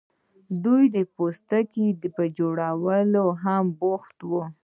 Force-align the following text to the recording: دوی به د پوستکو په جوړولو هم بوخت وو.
دوی 0.63 0.83
به 0.93 0.93
د 0.95 0.97
پوستکو 1.15 1.85
په 2.15 2.23
جوړولو 2.37 3.25
هم 3.43 3.63
بوخت 3.79 4.17
وو. 4.29 4.43